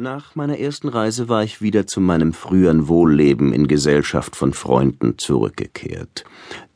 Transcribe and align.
Nach 0.00 0.36
meiner 0.36 0.60
ersten 0.60 0.86
Reise 0.86 1.28
war 1.28 1.42
ich 1.42 1.60
wieder 1.60 1.88
zu 1.88 2.00
meinem 2.00 2.32
früheren 2.32 2.86
Wohlleben 2.86 3.52
in 3.52 3.66
Gesellschaft 3.66 4.36
von 4.36 4.52
Freunden 4.52 5.18
zurückgekehrt. 5.18 6.22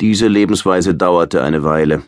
Diese 0.00 0.26
Lebensweise 0.26 0.96
dauerte 0.96 1.40
eine 1.40 1.62
Weile. 1.62 2.02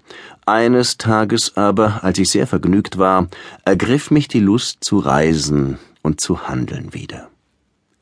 Eines 0.44 0.98
Tages 0.98 1.56
aber, 1.56 2.02
als 2.02 2.18
ich 2.18 2.30
sehr 2.30 2.48
vergnügt 2.48 2.98
war, 2.98 3.28
ergriff 3.64 4.10
mich 4.10 4.26
die 4.26 4.40
Lust 4.40 4.82
zu 4.82 4.98
reisen 4.98 5.78
und 6.02 6.20
zu 6.20 6.48
handeln 6.48 6.94
wieder. 6.94 7.30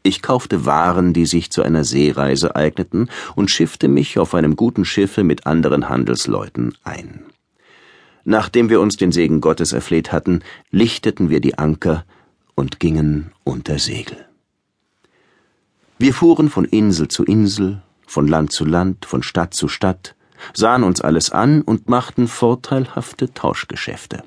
Ich 0.03 0.23
kaufte 0.23 0.65
Waren, 0.65 1.13
die 1.13 1.27
sich 1.27 1.51
zu 1.51 1.61
einer 1.61 1.85
Seereise 1.85 2.57
eigneten, 2.57 3.11
und 3.35 3.51
schiffte 3.51 3.89
mich 3.89 4.19
auf 4.19 4.35
einem 4.35 4.57
guten 4.57 4.87
Schiffe 4.87 5.23
mit 5.23 5.47
anderen 5.47 5.91
Handelsleuten 5.91 6.79
ein. 6.83 7.21
Nachdem 8.25 8.71
wir 8.71 8.81
uns 8.81 8.97
den 8.97 9.13
Segen 9.13 9.43
Gottes 9.43 9.75
erfleht 9.75 10.13
hatten, 10.13 10.41
lichteten 10.71 11.29
wir 11.29 11.41
die 11.41 11.59
Anker 11.59 12.07
und 12.55 12.81
gingen 12.81 13.33
unter 13.45 13.79
Segel. 13.79 14.27
Wir 15.99 16.15
fuhren 16.15 16.49
von 16.49 16.65
Insel 16.65 17.09
zu 17.09 17.25
Insel, 17.25 17.83
von 18.07 18.27
Land 18.27 18.53
zu 18.53 18.65
Land, 18.65 19.07
von 19.07 19.23
Stadt 19.23 19.55
zu 19.55 19.69
Stadt, 19.69 20.15
sahen 20.53 20.83
uns 20.83 21.01
alles 21.01 21.31
an 21.31 21.63
und 21.63 21.89
machten 21.89 22.29
vorteilhafte 22.29 23.33
Tauschgeschäfte. 23.33 24.25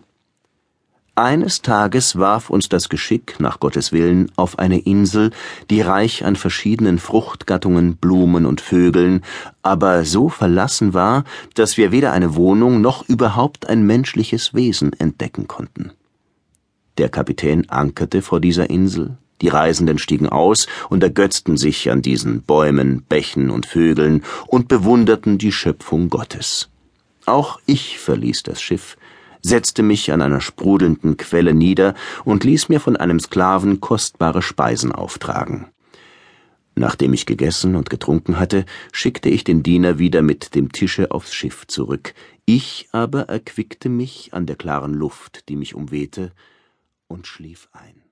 Eines 1.17 1.61
Tages 1.61 2.19
warf 2.19 2.49
uns 2.49 2.67
das 2.67 2.89
Geschick, 2.89 3.39
nach 3.39 3.61
Gottes 3.61 3.93
Willen, 3.93 4.29
auf 4.35 4.59
eine 4.59 4.79
Insel, 4.79 5.31
die 5.69 5.79
reich 5.79 6.25
an 6.25 6.35
verschiedenen 6.35 6.99
Fruchtgattungen, 6.99 7.95
Blumen 7.95 8.45
und 8.45 8.59
Vögeln, 8.59 9.21
aber 9.61 10.03
so 10.03 10.27
verlassen 10.27 10.93
war, 10.93 11.23
dass 11.53 11.77
wir 11.77 11.93
weder 11.93 12.11
eine 12.11 12.35
Wohnung 12.35 12.81
noch 12.81 13.07
überhaupt 13.07 13.69
ein 13.69 13.85
menschliches 13.85 14.53
Wesen 14.53 14.91
entdecken 14.91 15.47
konnten. 15.47 15.93
Der 16.97 17.09
Kapitän 17.09 17.69
ankerte 17.69 18.21
vor 18.21 18.39
dieser 18.39 18.69
Insel, 18.69 19.17
die 19.41 19.49
Reisenden 19.49 19.97
stiegen 19.97 20.29
aus 20.29 20.67
und 20.89 21.03
ergötzten 21.03 21.57
sich 21.57 21.91
an 21.91 22.01
diesen 22.01 22.43
Bäumen, 22.43 23.03
Bächen 23.03 23.49
und 23.49 23.65
Vögeln 23.65 24.23
und 24.47 24.67
bewunderten 24.67 25.37
die 25.37 25.51
Schöpfung 25.51 26.09
Gottes. 26.09 26.69
Auch 27.25 27.59
ich 27.65 27.99
verließ 27.99 28.43
das 28.43 28.61
Schiff, 28.61 28.97
setzte 29.41 29.83
mich 29.83 30.11
an 30.13 30.21
einer 30.21 30.41
sprudelnden 30.41 31.17
Quelle 31.17 31.53
nieder 31.53 31.95
und 32.23 32.43
ließ 32.43 32.69
mir 32.69 32.79
von 32.79 32.95
einem 32.95 33.19
Sklaven 33.19 33.81
kostbare 33.81 34.41
Speisen 34.41 34.91
auftragen. 34.91 35.67
Nachdem 36.75 37.13
ich 37.13 37.25
gegessen 37.25 37.75
und 37.75 37.89
getrunken 37.89 38.37
hatte, 38.37 38.65
schickte 38.91 39.29
ich 39.29 39.43
den 39.43 39.63
Diener 39.63 39.97
wieder 39.97 40.21
mit 40.21 40.55
dem 40.55 40.71
Tische 40.71 41.11
aufs 41.11 41.33
Schiff 41.33 41.67
zurück. 41.67 42.13
Ich 42.45 42.89
aber 42.91 43.29
erquickte 43.29 43.87
mich 43.87 44.33
an 44.33 44.45
der 44.45 44.55
klaren 44.57 44.93
Luft, 44.93 45.47
die 45.47 45.55
mich 45.55 45.73
umwehte, 45.73 46.31
und 47.07 47.27
schlief 47.27 47.69
ein. 47.71 48.03